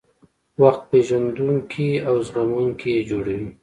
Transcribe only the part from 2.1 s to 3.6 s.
زغموونکي یې جوړوي.